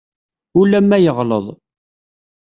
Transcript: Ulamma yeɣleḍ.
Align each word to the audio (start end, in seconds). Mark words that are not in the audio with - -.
Ulamma 0.59 0.97
yeɣleḍ. 0.99 1.45